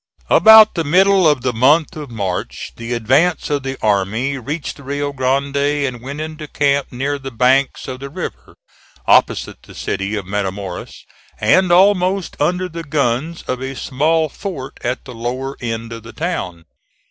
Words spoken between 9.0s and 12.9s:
opposite the city of Matamoras and almost under the